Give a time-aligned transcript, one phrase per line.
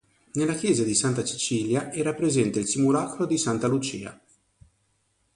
[0.31, 4.19] Nella Chiesa di Santa Cecilia era presente il simulacro di Santa Lucia.